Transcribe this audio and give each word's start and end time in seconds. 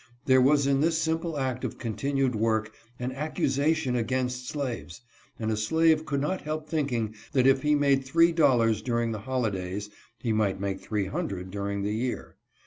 There 0.25 0.41
was 0.41 0.65
in 0.65 0.79
this 0.81 0.97
simple 0.97 1.37
act 1.37 1.63
of 1.63 1.77
continued 1.77 2.33
work 2.33 2.73
an 2.97 3.11
accusation 3.11 3.95
against 3.95 4.47
slaves, 4.49 5.01
and 5.37 5.51
a 5.51 5.55
slave 5.55 6.07
could 6.07 6.19
not 6.21 6.41
help 6.41 6.67
thinking 6.67 7.13
that 7.33 7.45
if 7.45 7.61
he 7.61 7.75
made 7.75 8.03
three 8.03 8.31
dollars 8.31 8.81
during 8.81 9.11
the 9.11 9.19
holidays 9.29 9.91
he 10.17 10.33
might 10.33 10.59
make 10.59 10.79
three 10.81 11.05
hundred 11.05 11.51
during 11.51 11.83
the 11.83 11.93
year. 11.93 12.35